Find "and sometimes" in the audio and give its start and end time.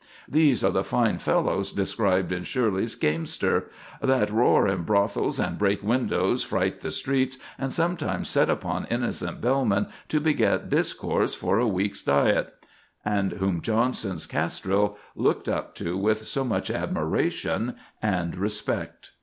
7.59-8.27